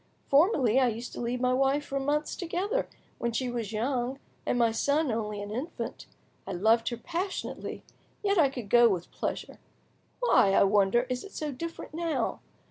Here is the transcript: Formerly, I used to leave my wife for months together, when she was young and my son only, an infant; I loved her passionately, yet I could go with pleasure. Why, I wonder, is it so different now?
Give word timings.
Formerly, 0.31 0.79
I 0.79 0.87
used 0.87 1.13
to 1.13 1.21
leave 1.21 1.39
my 1.41 1.53
wife 1.53 1.85
for 1.85 1.99
months 1.99 2.35
together, 2.35 2.89
when 3.19 3.31
she 3.33 3.51
was 3.51 3.71
young 3.71 4.17
and 4.47 4.57
my 4.57 4.71
son 4.71 5.11
only, 5.11 5.43
an 5.43 5.51
infant; 5.51 6.07
I 6.47 6.53
loved 6.53 6.89
her 6.89 6.97
passionately, 6.97 7.83
yet 8.23 8.39
I 8.39 8.49
could 8.49 8.67
go 8.67 8.89
with 8.89 9.11
pleasure. 9.11 9.59
Why, 10.19 10.53
I 10.53 10.63
wonder, 10.63 11.03
is 11.07 11.23
it 11.23 11.33
so 11.33 11.51
different 11.51 11.93
now? 11.93 12.39